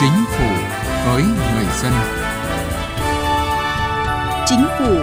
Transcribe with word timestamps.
Chính 0.00 0.24
phủ 0.28 0.48
với 1.06 1.22
người 1.22 1.66
dân. 1.82 1.92
Chính 4.46 4.64
phủ 4.78 4.94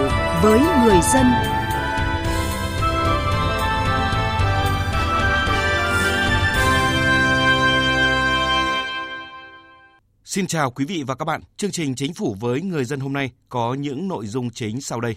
với 0.42 0.60
người 0.60 1.00
dân. 1.14 1.26
Xin 10.24 10.46
chào 10.46 10.70
quý 10.70 10.84
vị 10.84 11.02
và 11.06 11.14
các 11.14 11.24
bạn. 11.24 11.40
Chương 11.56 11.70
trình 11.70 11.94
Chính 11.94 12.14
phủ 12.14 12.36
với 12.40 12.62
người 12.62 12.84
dân 12.84 13.00
hôm 13.00 13.12
nay 13.12 13.30
có 13.48 13.74
những 13.74 14.08
nội 14.08 14.26
dung 14.26 14.50
chính 14.50 14.80
sau 14.80 15.00
đây. 15.00 15.16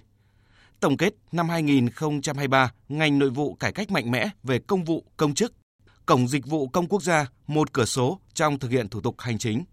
Tổng 0.80 0.98
kết 0.98 1.14
năm 1.32 1.50
2023, 1.50 2.72
ngành 2.90 3.20
nội 3.20 3.30
vụ 3.30 3.54
cải 3.54 3.72
cách 3.72 3.92
mạnh 3.92 4.12
mẽ 4.12 4.30
về 4.44 4.60
công 4.60 4.84
vụ, 4.84 5.04
công 5.18 5.34
chức. 5.34 5.54
Cổng 6.08 6.28
dịch 6.28 6.46
vụ 6.48 6.68
công 6.68 6.88
quốc 6.88 7.04
gia, 7.04 7.26
một 7.48 7.74
cửa 7.74 7.86
số 7.86 8.20
trong 8.34 8.60
thực 8.60 8.72
hiện 8.72 8.90
thủ 8.90 9.02
tục 9.02 9.16
hành 9.20 9.38
chính. 9.38 9.64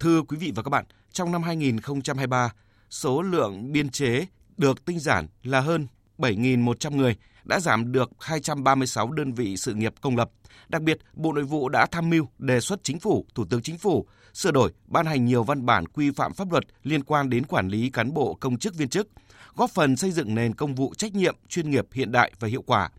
Thưa 0.00 0.22
quý 0.22 0.36
vị 0.36 0.52
và 0.54 0.62
các 0.62 0.68
bạn, 0.70 0.84
trong 1.12 1.32
năm 1.32 1.42
2023, 1.42 2.52
số 2.90 3.22
lượng 3.22 3.72
biên 3.72 3.88
chế 3.88 4.26
được 4.56 4.84
tinh 4.84 4.98
giản 4.98 5.26
là 5.42 5.60
hơn 5.60 5.86
7.100 6.18 6.96
người, 6.96 7.16
đã 7.44 7.60
giảm 7.60 7.92
được 7.92 8.10
236 8.20 9.12
đơn 9.12 9.32
vị 9.32 9.56
sự 9.56 9.74
nghiệp 9.74 9.94
công 10.00 10.16
lập. 10.16 10.30
Đặc 10.68 10.82
biệt, 10.82 10.98
Bộ 11.12 11.32
Nội 11.32 11.44
vụ 11.44 11.68
đã 11.68 11.86
tham 11.86 12.10
mưu 12.10 12.26
đề 12.38 12.60
xuất 12.60 12.80
Chính 12.82 12.98
phủ, 12.98 13.26
Thủ 13.34 13.44
tướng 13.50 13.62
Chính 13.62 13.78
phủ 13.78 14.06
sửa 14.32 14.50
đổi, 14.50 14.72
ban 14.86 15.06
hành 15.06 15.24
nhiều 15.24 15.44
văn 15.44 15.66
bản 15.66 15.88
quy 15.88 16.10
phạm 16.10 16.32
pháp 16.32 16.52
luật 16.52 16.64
liên 16.82 17.04
quan 17.04 17.30
đến 17.30 17.44
quản 17.44 17.68
lý 17.68 17.90
cán 17.90 18.14
bộ 18.14 18.34
công 18.34 18.58
chức 18.58 18.74
viên 18.74 18.88
chức, 18.88 19.08
góp 19.56 19.70
phần 19.70 19.96
xây 19.96 20.10
dựng 20.10 20.34
nền 20.34 20.54
công 20.54 20.74
vụ 20.74 20.94
trách 20.94 21.14
nhiệm, 21.14 21.36
chuyên 21.48 21.70
nghiệp, 21.70 21.86
hiện 21.92 22.12
đại 22.12 22.32
và 22.40 22.48
hiệu 22.48 22.62
quả. 22.62 22.90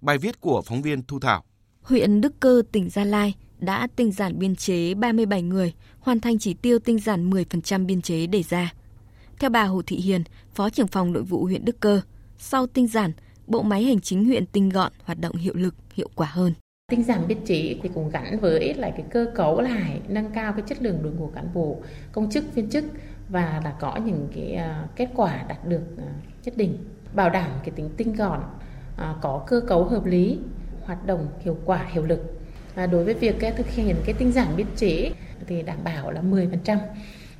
Bài 0.00 0.18
viết 0.18 0.40
của 0.40 0.62
phóng 0.66 0.82
viên 0.82 1.02
Thu 1.02 1.20
Thảo. 1.20 1.44
Huyện 1.82 2.20
Đức 2.20 2.40
Cơ, 2.40 2.62
tỉnh 2.72 2.90
Gia 2.90 3.04
Lai 3.04 3.34
đã 3.58 3.88
tinh 3.96 4.12
giản 4.12 4.38
biên 4.38 4.56
chế 4.56 4.94
37 4.94 5.42
người, 5.42 5.74
hoàn 5.98 6.20
thành 6.20 6.38
chỉ 6.38 6.54
tiêu 6.54 6.78
tinh 6.78 6.98
giản 6.98 7.30
10% 7.30 7.86
biên 7.86 8.02
chế 8.02 8.26
đề 8.26 8.42
ra. 8.42 8.72
Theo 9.38 9.50
bà 9.50 9.64
Hồ 9.64 9.82
Thị 9.86 9.96
Hiền, 9.96 10.24
Phó 10.54 10.70
trưởng 10.70 10.86
phòng 10.86 11.12
nội 11.12 11.22
vụ 11.22 11.44
huyện 11.44 11.64
Đức 11.64 11.80
Cơ, 11.80 12.00
sau 12.38 12.66
tinh 12.66 12.86
giản, 12.86 13.12
bộ 13.46 13.62
máy 13.62 13.84
hành 13.84 14.00
chính 14.00 14.24
huyện 14.24 14.46
tinh 14.46 14.68
gọn, 14.68 14.92
hoạt 15.04 15.20
động 15.20 15.36
hiệu 15.36 15.54
lực, 15.56 15.74
hiệu 15.94 16.10
quả 16.14 16.28
hơn. 16.30 16.54
Tinh 16.90 17.02
giản 17.02 17.28
biên 17.28 17.44
chế 17.46 17.76
thì 17.82 17.88
cũng 17.94 18.10
gắn 18.10 18.40
với 18.40 18.74
lại 18.74 18.92
cái 18.96 19.06
cơ 19.10 19.26
cấu 19.34 19.60
lại 19.60 20.00
nâng 20.08 20.30
cao 20.34 20.52
cái 20.52 20.62
chất 20.68 20.82
lượng 20.82 20.98
đội 21.02 21.12
ngũ 21.12 21.30
cán 21.34 21.54
bộ, 21.54 21.82
công 22.12 22.30
chức, 22.30 22.54
viên 22.54 22.70
chức 22.70 22.84
và 23.34 23.60
đã 23.64 23.74
có 23.80 23.96
những 23.96 24.28
cái 24.34 24.54
à, 24.54 24.86
kết 24.96 25.08
quả 25.14 25.44
đạt 25.48 25.68
được 25.68 25.82
à, 25.98 26.04
nhất 26.44 26.56
định, 26.56 26.78
bảo 27.14 27.30
đảm 27.30 27.50
cái 27.64 27.70
tính 27.70 27.90
tinh 27.96 28.14
gọn, 28.14 28.40
à, 28.96 29.14
có 29.20 29.44
cơ 29.46 29.60
cấu 29.68 29.84
hợp 29.84 30.04
lý, 30.04 30.38
hoạt 30.84 31.06
động 31.06 31.26
hiệu 31.40 31.58
quả, 31.64 31.86
hiệu 31.92 32.02
lực. 32.02 32.40
Và 32.74 32.86
đối 32.86 33.04
với 33.04 33.14
việc 33.14 33.36
thực 33.56 33.68
hiện 33.70 33.96
cái 34.04 34.14
tinh 34.18 34.32
giản 34.32 34.56
biên 34.56 34.66
chế 34.76 35.12
thì 35.46 35.62
đảm 35.62 35.78
bảo 35.84 36.10
là 36.10 36.22
10% 36.22 36.78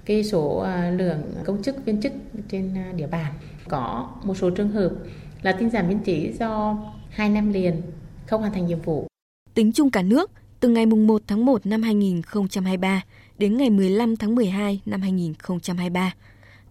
cái 0.05 0.25
số 0.25 0.67
lượng 0.93 1.23
công 1.45 1.63
chức 1.63 1.85
viên 1.85 2.01
chức 2.01 2.13
trên 2.49 2.75
địa 2.97 3.07
bàn 3.07 3.33
có 3.69 4.11
một 4.25 4.35
số 4.35 4.51
trường 4.51 4.71
hợp 4.71 4.91
là 5.43 5.53
tinh 5.53 5.71
giản 5.71 5.89
biên 5.89 5.99
chế 5.99 6.33
do 6.39 6.79
hai 7.11 7.29
năm 7.29 7.53
liền 7.53 7.83
không 8.27 8.41
hoàn 8.41 8.53
thành 8.53 8.67
nhiệm 8.67 8.81
vụ. 8.81 9.07
Tính 9.55 9.73
chung 9.73 9.91
cả 9.91 10.03
nước, 10.03 10.31
từ 10.61 10.69
ngày 10.69 10.87
1 10.87 11.23
tháng 11.27 11.45
1 11.45 11.67
năm 11.67 11.83
2023 11.83 13.03
đến 13.39 13.57
ngày 13.57 13.71
15 13.71 14.17
tháng 14.17 14.35
12 14.35 14.81
năm 14.87 15.01
2023, 15.01 16.15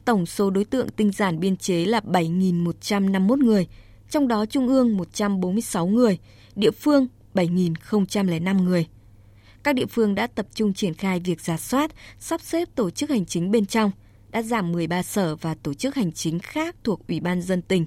tổng 0.06 0.26
số 0.26 0.50
đối 0.50 0.66
tượng 0.66 0.90
tinh 0.90 1.12
giản 1.12 1.40
biên 1.40 1.58
chế 1.58 1.86
là 1.86 2.02
7.151 2.06 3.46
người, 3.46 3.68
trong 4.10 4.28
đó 4.28 4.46
Trung 4.46 4.68
ương 4.68 4.98
146 4.98 5.88
người, 5.88 6.18
địa 6.56 6.72
phương 6.72 7.08
7.005 7.34 8.64
người. 8.64 8.88
Các 9.64 9.76
địa 9.76 9.86
phương 9.86 10.16
đã 10.16 10.28
tập 10.28 10.46
trung 10.56 10.74
triển 10.74 10.94
khai 10.94 11.20
việc 11.20 11.42
giả 11.42 11.58
soát, 11.58 11.92
sắp 12.20 12.42
xếp 12.42 12.70
tổ 12.76 12.90
chức 12.90 13.10
hành 13.10 13.26
chính 13.26 13.52
bên 13.52 13.66
trong, 13.66 13.92
đã 14.32 14.42
giảm 14.42 14.72
13 14.72 15.04
sở 15.04 15.36
và 15.36 15.56
tổ 15.64 15.74
chức 15.74 15.96
hành 15.96 16.12
chính 16.12 16.40
khác 16.40 16.76
thuộc 16.84 17.08
Ủy 17.08 17.20
ban 17.20 17.42
dân 17.42 17.62
tỉnh, 17.62 17.86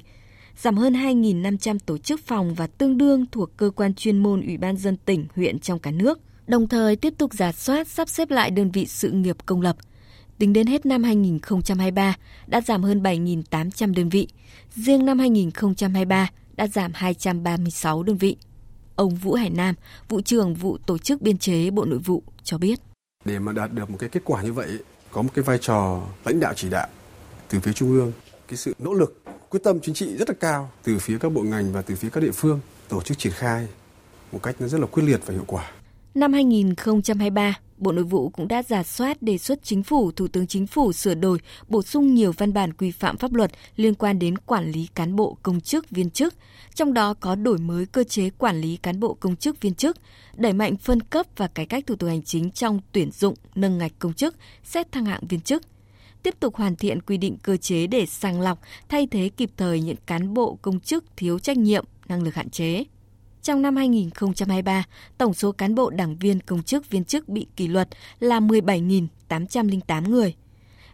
giảm 0.56 0.76
hơn 0.76 0.92
2.500 0.92 1.78
tổ 1.86 1.98
chức 1.98 2.20
phòng 2.26 2.54
và 2.54 2.66
tương 2.66 2.98
đương 2.98 3.24
thuộc 3.32 3.56
cơ 3.56 3.70
quan 3.70 3.94
chuyên 3.94 4.18
môn 4.18 4.46
Ủy 4.46 4.56
ban 4.56 4.76
dân 4.76 4.96
tỉnh, 4.96 5.26
huyện 5.34 5.58
trong 5.58 5.78
cả 5.78 5.90
nước, 5.90 6.20
đồng 6.46 6.68
thời 6.68 6.96
tiếp 6.96 7.14
tục 7.18 7.34
giả 7.34 7.52
soát 7.52 7.88
sắp 7.88 8.08
xếp 8.08 8.30
lại 8.30 8.50
đơn 8.50 8.70
vị 8.70 8.86
sự 8.86 9.10
nghiệp 9.10 9.36
công 9.46 9.60
lập. 9.60 9.76
Tính 10.38 10.52
đến 10.52 10.66
hết 10.66 10.86
năm 10.86 11.02
2023 11.02 12.16
đã 12.46 12.60
giảm 12.60 12.82
hơn 12.82 13.02
7.800 13.02 13.94
đơn 13.94 14.08
vị, 14.08 14.28
riêng 14.74 15.06
năm 15.06 15.18
2023 15.18 16.28
đã 16.56 16.66
giảm 16.66 16.92
236 16.94 18.02
đơn 18.02 18.16
vị. 18.16 18.36
Ông 18.96 19.14
Vũ 19.14 19.34
Hải 19.34 19.50
Nam, 19.50 19.74
vụ 20.08 20.20
trưởng 20.20 20.54
vụ 20.54 20.78
tổ 20.86 20.98
chức 20.98 21.22
biên 21.22 21.38
chế 21.38 21.70
Bộ 21.70 21.84
Nội 21.84 21.98
vụ 21.98 22.22
cho 22.42 22.58
biết. 22.58 22.80
Để 23.24 23.38
mà 23.38 23.52
đạt 23.52 23.72
được 23.72 23.90
một 23.90 23.96
cái 24.00 24.08
kết 24.08 24.22
quả 24.24 24.42
như 24.42 24.52
vậy, 24.52 24.68
có 25.10 25.22
một 25.22 25.30
cái 25.34 25.42
vai 25.42 25.58
trò 25.58 26.02
lãnh 26.24 26.40
đạo 26.40 26.52
chỉ 26.56 26.70
đạo 26.70 26.88
từ 27.48 27.60
phía 27.60 27.72
trung 27.72 27.92
ương, 27.92 28.12
cái 28.48 28.56
sự 28.56 28.74
nỗ 28.78 28.92
lực, 28.92 29.22
quyết 29.48 29.60
tâm 29.64 29.78
chính 29.82 29.94
trị 29.94 30.16
rất 30.16 30.28
là 30.28 30.34
cao 30.40 30.70
từ 30.84 30.98
phía 30.98 31.18
các 31.18 31.32
bộ 31.32 31.42
ngành 31.42 31.72
và 31.72 31.82
từ 31.82 31.94
phía 31.94 32.08
các 32.10 32.20
địa 32.20 32.32
phương 32.34 32.60
tổ 32.88 33.02
chức 33.02 33.18
triển 33.18 33.32
khai 33.32 33.68
một 34.32 34.42
cách 34.42 34.56
nó 34.58 34.68
rất 34.68 34.80
là 34.80 34.86
quyết 34.86 35.02
liệt 35.02 35.20
và 35.26 35.34
hiệu 35.34 35.44
quả. 35.46 35.70
Năm 36.16 36.32
2023, 36.32 37.58
Bộ 37.78 37.92
Nội 37.92 38.04
vụ 38.04 38.28
cũng 38.28 38.48
đã 38.48 38.62
giả 38.62 38.82
soát 38.82 39.22
đề 39.22 39.38
xuất 39.38 39.62
Chính 39.62 39.82
phủ, 39.82 40.12
Thủ 40.12 40.28
tướng 40.28 40.46
Chính 40.46 40.66
phủ 40.66 40.92
sửa 40.92 41.14
đổi, 41.14 41.38
bổ 41.68 41.82
sung 41.82 42.14
nhiều 42.14 42.32
văn 42.32 42.52
bản 42.52 42.72
quy 42.72 42.90
phạm 42.90 43.16
pháp 43.16 43.34
luật 43.34 43.50
liên 43.76 43.94
quan 43.94 44.18
đến 44.18 44.38
quản 44.38 44.70
lý 44.70 44.88
cán 44.94 45.16
bộ 45.16 45.36
công 45.42 45.60
chức 45.60 45.90
viên 45.90 46.10
chức, 46.10 46.34
trong 46.74 46.94
đó 46.94 47.14
có 47.14 47.34
đổi 47.34 47.58
mới 47.58 47.86
cơ 47.86 48.04
chế 48.04 48.30
quản 48.30 48.60
lý 48.60 48.76
cán 48.76 49.00
bộ 49.00 49.14
công 49.14 49.36
chức 49.36 49.60
viên 49.60 49.74
chức, 49.74 49.96
đẩy 50.36 50.52
mạnh 50.52 50.76
phân 50.76 51.00
cấp 51.00 51.26
và 51.36 51.46
cải 51.46 51.66
cách 51.66 51.86
thủ 51.86 51.96
tục 51.96 52.08
hành 52.08 52.22
chính 52.22 52.50
trong 52.50 52.80
tuyển 52.92 53.10
dụng, 53.10 53.34
nâng 53.54 53.78
ngạch 53.78 53.92
công 53.98 54.12
chức, 54.12 54.34
xét 54.64 54.92
thăng 54.92 55.04
hạng 55.04 55.26
viên 55.28 55.40
chức 55.40 55.62
tiếp 56.22 56.34
tục 56.40 56.56
hoàn 56.56 56.76
thiện 56.76 57.02
quy 57.02 57.16
định 57.16 57.36
cơ 57.42 57.56
chế 57.56 57.86
để 57.86 58.06
sàng 58.06 58.40
lọc, 58.40 58.58
thay 58.88 59.06
thế 59.06 59.30
kịp 59.36 59.50
thời 59.56 59.80
những 59.80 59.96
cán 60.06 60.34
bộ 60.34 60.58
công 60.62 60.80
chức 60.80 61.04
thiếu 61.16 61.38
trách 61.38 61.56
nhiệm, 61.56 61.84
năng 62.08 62.22
lực 62.22 62.34
hạn 62.34 62.50
chế. 62.50 62.84
Trong 63.46 63.62
năm 63.62 63.76
2023, 63.76 64.84
tổng 65.18 65.34
số 65.34 65.52
cán 65.52 65.74
bộ 65.74 65.90
đảng 65.90 66.16
viên 66.16 66.40
công 66.40 66.62
chức 66.62 66.90
viên 66.90 67.04
chức 67.04 67.28
bị 67.28 67.46
kỷ 67.56 67.68
luật 67.68 67.88
là 68.20 68.40
17.808 68.40 70.10
người. 70.10 70.34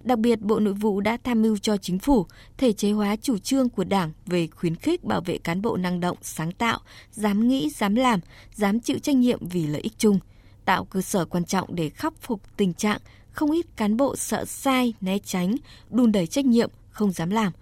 Đặc 0.00 0.18
biệt, 0.18 0.40
Bộ 0.40 0.60
Nội 0.60 0.74
vụ 0.74 1.00
đã 1.00 1.16
tham 1.24 1.42
mưu 1.42 1.56
cho 1.56 1.76
chính 1.76 1.98
phủ 1.98 2.26
thể 2.58 2.72
chế 2.72 2.90
hóa 2.90 3.16
chủ 3.16 3.38
trương 3.38 3.68
của 3.68 3.84
Đảng 3.84 4.12
về 4.26 4.46
khuyến 4.46 4.76
khích 4.76 5.04
bảo 5.04 5.20
vệ 5.20 5.38
cán 5.38 5.62
bộ 5.62 5.76
năng 5.76 6.00
động, 6.00 6.16
sáng 6.22 6.52
tạo, 6.52 6.80
dám 7.12 7.48
nghĩ, 7.48 7.70
dám 7.70 7.94
làm, 7.94 8.20
dám 8.54 8.80
chịu 8.80 8.98
trách 8.98 9.16
nhiệm 9.16 9.46
vì 9.46 9.66
lợi 9.66 9.80
ích 9.80 9.98
chung, 9.98 10.18
tạo 10.64 10.84
cơ 10.84 11.00
sở 11.00 11.24
quan 11.24 11.44
trọng 11.44 11.74
để 11.74 11.88
khắc 11.88 12.14
phục 12.20 12.40
tình 12.56 12.74
trạng 12.74 13.00
không 13.30 13.50
ít 13.50 13.66
cán 13.76 13.96
bộ 13.96 14.16
sợ 14.16 14.44
sai, 14.44 14.94
né 15.00 15.18
tránh, 15.18 15.56
đùn 15.90 16.12
đẩy 16.12 16.26
trách 16.26 16.44
nhiệm, 16.44 16.70
không 16.90 17.12
dám 17.12 17.30
làm, 17.30 17.52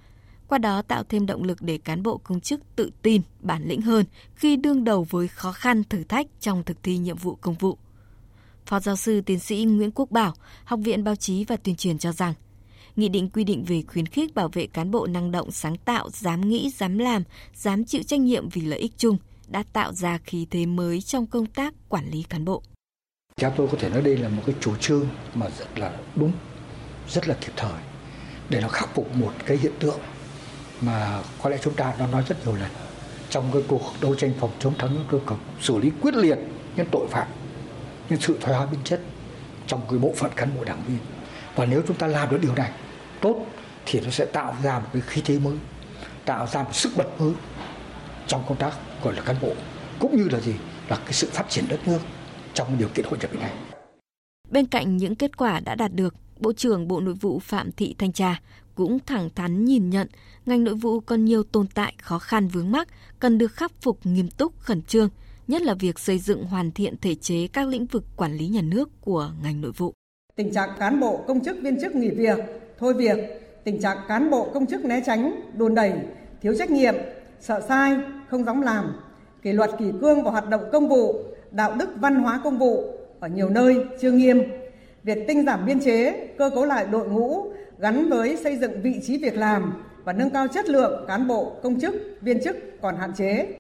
qua 0.51 0.59
đó 0.59 0.83
tạo 0.83 1.05
thêm 1.09 1.27
động 1.27 1.45
lực 1.45 1.63
để 1.63 1.79
cán 1.79 2.03
bộ 2.03 2.19
công 2.19 2.41
chức 2.41 2.61
tự 2.77 2.91
tin, 3.03 3.23
bản 3.41 3.69
lĩnh 3.69 3.83
hơn 3.83 4.05
khi 4.35 4.57
đương 4.57 4.85
đầu 4.85 5.07
với 5.11 5.29
khó 5.29 5.53
khăn 5.53 5.85
thử 5.85 6.05
thách 6.05 6.27
trong 6.41 6.65
thực 6.65 6.83
thi 6.83 6.99
nhiệm 6.99 7.17
vụ 7.17 7.35
công 7.35 7.55
vụ. 7.55 7.79
Phó 8.67 8.81
giáo 8.81 8.97
sư 8.97 9.21
tiến 9.21 9.39
sĩ 9.39 9.65
Nguyễn 9.65 9.91
Quốc 9.91 10.11
Bảo, 10.11 10.35
Học 10.65 10.81
viện 10.83 11.05
Báo 11.05 11.17
chí 11.17 11.45
và 11.45 11.57
Tuyên 11.57 11.77
truyền 11.77 11.99
cho 11.99 12.13
rằng, 12.13 12.35
Nghị 12.97 13.09
định 13.09 13.31
quy 13.31 13.45
định 13.45 13.65
về 13.65 13.83
khuyến 13.83 14.07
khích 14.07 14.35
bảo 14.35 14.49
vệ 14.53 14.67
cán 14.67 14.91
bộ 14.91 15.07
năng 15.07 15.31
động 15.31 15.51
sáng 15.51 15.77
tạo, 15.77 16.11
dám 16.11 16.49
nghĩ, 16.49 16.71
dám 16.71 16.99
làm, 16.99 17.23
dám 17.55 17.85
chịu 17.85 18.03
trách 18.03 18.21
nhiệm 18.21 18.49
vì 18.49 18.61
lợi 18.61 18.79
ích 18.79 18.93
chung 18.97 19.17
đã 19.49 19.63
tạo 19.73 19.93
ra 19.93 20.19
khí 20.19 20.47
thế 20.51 20.67
mới 20.67 21.01
trong 21.01 21.27
công 21.27 21.47
tác 21.47 21.75
quản 21.89 22.11
lý 22.11 22.23
cán 22.23 22.45
bộ. 22.45 22.63
Cha 23.37 23.53
tôi 23.57 23.69
có 23.73 23.79
thể 23.81 23.89
nói 23.89 24.03
đây 24.03 24.17
là 24.17 24.29
một 24.29 24.43
cái 24.47 24.55
chủ 24.61 24.77
trương 24.77 25.09
mà 25.35 25.47
rất 25.59 25.79
là 25.79 25.97
đúng, 26.17 26.33
rất 27.09 27.29
là 27.29 27.37
kịp 27.41 27.53
thời 27.57 27.81
để 28.51 28.61
nó 28.61 28.69
khắc 28.69 28.95
phục 28.95 29.17
một 29.17 29.33
cái 29.47 29.57
hiện 29.57 29.73
tượng 29.81 30.01
mà 30.81 31.23
có 31.43 31.51
lẽ 31.51 31.59
chúng 31.63 31.75
ta 31.75 31.95
đã 31.99 32.07
nói 32.07 32.23
rất 32.29 32.47
nhiều 32.47 32.57
lần 32.57 32.71
trong 33.31 33.51
cái 33.53 33.63
cuộc 33.69 33.83
đấu 34.01 34.15
tranh 34.15 34.33
phòng 34.41 34.51
chống 34.59 34.75
tham 34.79 34.95
nhũng 34.95 35.05
tiêu 35.11 35.21
cực 35.27 35.39
xử 35.61 35.79
lý 35.79 35.91
quyết 36.01 36.15
liệt 36.15 36.39
những 36.77 36.87
tội 36.93 37.07
phạm 37.11 37.29
những 38.09 38.21
sự 38.21 38.39
thoái 38.41 38.57
hóa 38.57 38.67
biến 38.67 38.81
chất 38.85 39.01
trong 39.67 39.81
cái 39.91 39.99
bộ 39.99 40.13
phận 40.17 40.31
cán 40.37 40.51
bộ 40.57 40.65
đảng 40.65 40.83
viên 40.89 40.99
và 41.55 41.67
nếu 41.67 41.83
chúng 41.87 41.97
ta 41.97 42.07
làm 42.07 42.31
được 42.31 42.39
điều 42.43 42.55
này 42.55 42.71
tốt 43.21 43.47
thì 43.87 44.01
nó 44.01 44.11
sẽ 44.11 44.25
tạo 44.25 44.57
ra 44.63 44.79
một 44.79 44.89
cái 44.93 45.03
khí 45.07 45.23
thế 45.25 45.39
mới 45.39 45.55
tạo 46.25 46.47
ra 46.47 46.63
một 46.63 46.75
sức 46.75 46.93
bật 46.97 47.21
mới 47.21 47.33
trong 48.27 48.43
công 48.49 48.57
tác 48.57 48.73
gọi 49.05 49.15
là 49.15 49.23
cán 49.23 49.37
bộ 49.43 49.53
cũng 49.99 50.17
như 50.17 50.29
là 50.33 50.41
gì 50.41 50.55
là 50.89 50.97
cái 50.97 51.13
sự 51.13 51.29
phát 51.33 51.49
triển 51.49 51.65
đất 51.69 51.81
nước 51.87 51.99
trong 52.55 52.79
điều 52.79 52.89
kiện 52.89 53.07
hội 53.09 53.19
nhập 53.21 53.35
này. 53.35 53.53
Bên 54.51 54.67
cạnh 54.67 54.97
những 54.97 55.15
kết 55.15 55.37
quả 55.37 55.61
đã 55.61 55.75
đạt 55.75 55.93
được, 55.95 56.15
Bộ 56.37 56.53
trưởng 56.53 56.89
Bộ 56.89 57.01
Nội 57.01 57.15
vụ 57.15 57.39
Phạm 57.39 57.73
Thị 57.73 57.95
Thanh 57.99 58.13
Trà 58.13 58.41
cũng 58.75 58.99
thẳng 59.07 59.31
thắn 59.35 59.65
nhìn 59.65 59.91
nhận 59.91 60.09
ngành 60.47 60.65
nội 60.65 60.75
vụ 60.75 61.01
còn 61.01 61.25
nhiều 61.25 61.43
tồn 61.43 61.67
tại 61.75 61.95
khó 62.03 62.19
khăn 62.19 62.49
vướng 62.49 62.71
mắc 62.71 62.89
cần 63.19 63.39
được 63.39 63.53
khắc 63.53 63.73
phục 63.81 63.99
nghiêm 64.05 64.29
túc 64.31 64.53
khẩn 64.59 64.83
trương, 64.83 65.09
nhất 65.49 65.63
là 65.63 65.75
việc 65.75 65.99
xây 65.99 66.19
dựng 66.19 66.45
hoàn 66.45 66.71
thiện 66.73 66.95
thể 67.03 67.15
chế 67.15 67.49
các 67.53 67.69
lĩnh 67.69 67.87
vực 67.87 68.05
quản 68.17 68.37
lý 68.37 68.49
nhà 68.49 68.63
nước 68.63 68.91
của 69.01 69.31
ngành 69.43 69.61
nội 69.61 69.73
vụ. 69.77 69.93
Tình 70.37 70.53
trạng 70.53 70.71
cán 70.79 71.01
bộ 71.01 71.25
công 71.27 71.45
chức 71.45 71.57
viên 71.63 71.81
chức 71.81 71.95
nghỉ 71.95 72.11
việc, 72.11 72.39
thôi 72.79 72.95
việc, 72.95 73.17
tình 73.65 73.81
trạng 73.81 73.99
cán 74.09 74.31
bộ 74.31 74.51
công 74.55 74.67
chức 74.67 74.85
né 74.85 75.03
tránh, 75.07 75.41
đồn 75.55 75.75
đẩy, 75.75 75.93
thiếu 76.43 76.55
trách 76.59 76.71
nhiệm, 76.71 76.95
sợ 77.41 77.63
sai, 77.69 77.97
không 78.29 78.45
dám 78.45 78.61
làm, 78.61 78.93
kỷ 79.43 79.53
luật 79.53 79.71
kỷ 79.79 79.85
cương 80.01 80.23
và 80.25 80.31
hoạt 80.31 80.49
động 80.49 80.63
công 80.73 80.89
vụ, 80.89 81.25
đạo 81.51 81.75
đức 81.79 81.89
văn 81.97 82.15
hóa 82.15 82.41
công 82.45 82.59
vụ 82.59 82.85
ở 83.21 83.29
nhiều 83.29 83.49
nơi 83.49 83.77
chưa 84.01 84.13
nghiêm. 84.13 84.43
Việc 85.03 85.19
tinh 85.29 85.47
giảm 85.47 85.67
biên 85.67 85.81
chế, 85.81 86.27
cơ 86.39 86.51
cấu 86.55 86.65
lại 86.65 86.87
đội 86.91 87.09
ngũ 87.09 87.53
gắn 87.81 88.09
với 88.09 88.37
xây 88.37 88.57
dựng 88.57 88.83
vị 88.83 89.01
trí 89.07 89.19
việc 89.19 89.35
làm 89.35 89.73
và 90.05 90.13
nâng 90.13 90.31
cao 90.31 90.47
chất 90.55 90.69
lượng 90.69 91.05
cán 91.09 91.29
bộ, 91.29 91.57
công 91.63 91.81
chức, 91.81 91.95
viên 92.21 92.45
chức 92.45 92.57
còn 92.83 92.97
hạn 92.97 93.13
chế. 93.17 93.59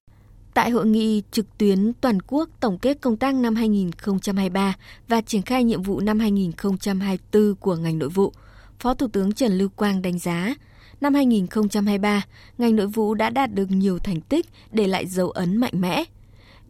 Tại 0.55 0.71
hội 0.71 0.87
nghị 0.87 1.23
trực 1.31 1.59
tuyến 1.59 1.93
toàn 2.01 2.19
quốc 2.27 2.49
tổng 2.61 2.79
kết 2.79 3.01
công 3.01 3.17
tác 3.17 3.35
năm 3.35 3.55
2023 3.55 4.77
và 5.09 5.21
triển 5.21 5.43
khai 5.43 5.65
nhiệm 5.65 5.83
vụ 5.83 6.01
năm 6.01 6.19
2024 6.19 7.55
của 7.55 7.77
ngành 7.77 7.99
nội 7.99 8.09
vụ, 8.09 8.33
Phó 8.79 8.95
Thủ 8.95 9.09
tướng 9.09 9.33
Trần 9.33 9.53
Lưu 9.53 9.69
Quang 9.77 10.03
đánh 10.03 10.19
giá, 10.19 10.55
năm 11.01 11.15
2023, 11.15 12.23
ngành 12.59 12.77
nội 12.77 12.87
vụ 12.87 13.15
đã 13.15 13.31
đạt 13.31 13.55
được 13.55 13.71
nhiều 13.71 13.99
thành 13.99 14.21
tích 14.21 14.47
để 14.73 14.87
lại 14.87 15.07
dấu 15.07 15.31
ấn 15.31 15.57
mạnh 15.57 15.81
mẽ. 15.81 16.05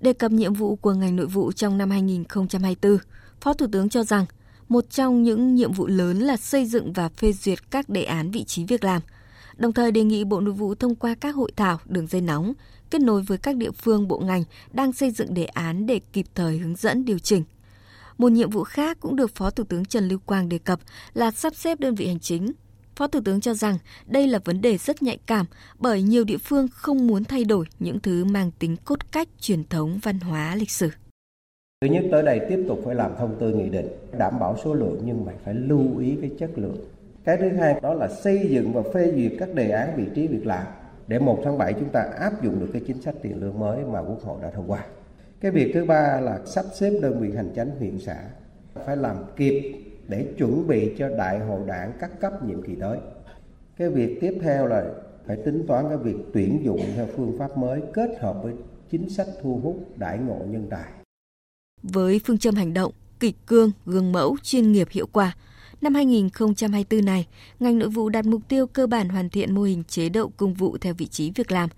Đề 0.01 0.13
cập 0.13 0.31
nhiệm 0.31 0.55
vụ 0.55 0.77
của 0.77 0.93
ngành 0.93 1.17
nội 1.17 1.27
vụ 1.27 1.53
trong 1.53 1.79
năm 1.79 1.91
2024, 1.91 2.99
Phó 3.41 3.53
Thủ 3.53 3.67
tướng 3.73 3.89
cho 3.89 4.05
rằng 4.05 4.27
một 4.71 4.91
trong 4.91 5.23
những 5.23 5.55
nhiệm 5.55 5.73
vụ 5.73 5.87
lớn 5.87 6.19
là 6.19 6.37
xây 6.37 6.67
dựng 6.67 6.93
và 6.93 7.09
phê 7.09 7.33
duyệt 7.33 7.71
các 7.71 7.89
đề 7.89 8.05
án 8.05 8.31
vị 8.31 8.45
trí 8.45 8.65
việc 8.65 8.85
làm, 8.85 9.03
đồng 9.57 9.73
thời 9.73 9.93
đề 9.93 10.05
nghị 10.05 10.25
Bộ 10.25 10.41
Nội 10.41 10.55
vụ 10.55 10.75
thông 10.75 10.95
qua 10.95 11.15
các 11.21 11.35
hội 11.35 11.53
thảo, 11.57 11.79
đường 11.85 12.07
dây 12.07 12.21
nóng, 12.21 12.53
kết 12.91 13.01
nối 13.01 13.23
với 13.23 13.39
các 13.39 13.57
địa 13.57 13.71
phương 13.71 14.09
bộ 14.09 14.19
ngành 14.19 14.45
đang 14.73 14.93
xây 14.93 15.11
dựng 15.11 15.35
đề 15.35 15.45
án 15.45 15.87
để 15.87 16.01
kịp 16.13 16.27
thời 16.35 16.59
hướng 16.59 16.77
dẫn 16.77 17.05
điều 17.05 17.19
chỉnh. 17.19 17.45
Một 18.19 18.33
nhiệm 18.33 18.51
vụ 18.51 18.65
khác 18.65 18.97
cũng 19.01 19.17
được 19.17 19.35
Phó 19.35 19.51
Thủ 19.51 19.65
tướng 19.65 19.85
Trần 19.85 20.09
Lưu 20.09 20.19
Quang 20.27 20.49
đề 20.49 20.59
cập 20.59 20.81
là 21.15 21.31
sắp 21.31 21.55
xếp 21.55 21.81
đơn 21.81 21.95
vị 21.95 22.07
hành 22.07 22.21
chính. 22.21 22.53
Phó 22.97 23.07
Thủ 23.07 23.21
tướng 23.25 23.41
cho 23.41 23.55
rằng 23.55 23.79
đây 24.07 24.29
là 24.29 24.39
vấn 24.45 24.61
đề 24.61 24.79
rất 24.79 25.03
nhạy 25.03 25.19
cảm 25.27 25.47
bởi 25.79 26.03
nhiều 26.03 26.25
địa 26.25 26.39
phương 26.39 26.69
không 26.73 27.07
muốn 27.07 27.25
thay 27.25 27.45
đổi 27.45 27.67
những 27.79 28.01
thứ 28.01 28.25
mang 28.25 28.51
tính 28.51 28.77
cốt 28.85 29.13
cách 29.13 29.29
truyền 29.41 29.65
thống 29.65 29.99
văn 30.03 30.21
hóa 30.21 30.55
lịch 30.55 30.71
sử. 30.71 30.91
Thứ 31.85 31.87
nhất 31.87 32.05
tới 32.11 32.23
đây 32.23 32.41
tiếp 32.49 32.65
tục 32.69 32.79
phải 32.85 32.95
làm 32.95 33.17
thông 33.19 33.37
tư 33.39 33.55
nghị 33.55 33.69
định, 33.69 33.89
đảm 34.19 34.39
bảo 34.41 34.57
số 34.65 34.75
lượng 34.75 35.01
nhưng 35.05 35.25
mà 35.25 35.33
phải 35.45 35.55
lưu 35.55 35.99
ý 35.99 36.19
cái 36.21 36.31
chất 36.39 36.51
lượng. 36.57 36.77
Cái 37.25 37.37
thứ 37.37 37.49
hai 37.49 37.81
đó 37.83 37.95
là 37.95 38.09
xây 38.09 38.49
dựng 38.49 38.73
và 38.73 38.83
phê 38.95 39.13
duyệt 39.17 39.33
các 39.39 39.55
đề 39.55 39.71
án 39.71 39.97
vị 39.97 40.05
trí 40.15 40.27
việc 40.27 40.47
làm 40.47 40.67
để 41.07 41.19
1 41.19 41.41
tháng 41.45 41.59
7 41.59 41.73
chúng 41.73 41.89
ta 41.89 42.01
áp 42.01 42.43
dụng 42.43 42.61
được 42.61 42.67
cái 42.73 42.83
chính 42.87 43.03
sách 43.03 43.15
tiền 43.23 43.41
lương 43.41 43.59
mới 43.59 43.85
mà 43.85 44.01
Quốc 44.01 44.21
hội 44.23 44.39
đã 44.43 44.51
thông 44.51 44.71
qua. 44.71 44.85
Cái 45.41 45.51
việc 45.51 45.71
thứ 45.75 45.85
ba 45.85 46.21
là 46.21 46.39
sắp 46.47 46.65
xếp 46.75 46.99
đơn 47.03 47.21
vị 47.21 47.37
hành 47.37 47.51
chánh 47.57 47.71
huyện 47.79 47.99
xã 47.99 48.17
phải 48.75 48.97
làm 48.97 49.17
kịp 49.37 49.75
để 50.09 50.27
chuẩn 50.39 50.67
bị 50.67 50.95
cho 50.99 51.09
đại 51.09 51.39
hội 51.39 51.61
đảng 51.67 51.93
các 52.01 52.21
cấp 52.21 52.45
nhiệm 52.45 52.63
kỳ 52.63 52.75
tới. 52.75 52.99
Cái 53.77 53.89
việc 53.89 54.19
tiếp 54.21 54.39
theo 54.43 54.67
là 54.67 54.85
phải 55.27 55.37
tính 55.37 55.65
toán 55.67 55.85
cái 55.89 55.99
việc 55.99 56.17
tuyển 56.35 56.61
dụng 56.65 56.81
theo 56.97 57.07
phương 57.17 57.39
pháp 57.39 57.59
mới 57.59 57.81
kết 57.93 58.11
hợp 58.19 58.43
với 58.43 58.53
chính 58.91 59.09
sách 59.09 59.29
thu 59.43 59.61
hút 59.63 59.77
đại 59.97 60.19
ngộ 60.19 60.39
nhân 60.47 60.67
tài. 60.71 61.00
Với 61.83 62.21
phương 62.25 62.39
châm 62.39 62.55
hành 62.55 62.75
động, 62.75 62.93
kịch 63.21 63.37
cương, 63.47 63.73
gương 63.87 64.13
mẫu, 64.13 64.37
chuyên 64.43 64.73
nghiệp 64.73 64.89
hiệu 64.91 65.07
quả, 65.07 65.37
năm 65.81 65.95
2024 65.95 67.05
này, 67.05 67.27
ngành 67.61 67.79
nội 67.79 67.89
vụ 67.89 68.09
đặt 68.09 68.27
mục 68.27 68.43
tiêu 68.49 68.67
cơ 68.67 68.87
bản 68.87 69.09
hoàn 69.09 69.31
thiện 69.31 69.55
mô 69.55 69.63
hình 69.63 69.85
chế 69.85 70.09
độ 70.09 70.31
công 70.37 70.55
vụ 70.55 70.79
theo 70.81 70.95
vị 70.95 71.07
trí 71.07 71.31
việc 71.31 71.53
làm, 71.53 71.69